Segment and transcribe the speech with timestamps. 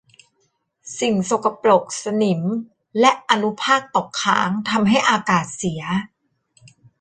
[0.99, 2.41] สิ่งสกปรกสนิม
[2.99, 5.83] และอนุภาคตกค้างทำให้อากาศเสีย